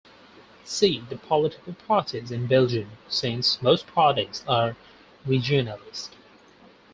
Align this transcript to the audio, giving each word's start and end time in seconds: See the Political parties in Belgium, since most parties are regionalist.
See 0.65 1.03
the 1.09 1.15
Political 1.17 1.73
parties 1.75 2.31
in 2.31 2.47
Belgium, 2.47 2.89
since 3.07 3.61
most 3.61 3.85
parties 3.85 4.43
are 4.47 4.75
regionalist. 5.27 6.09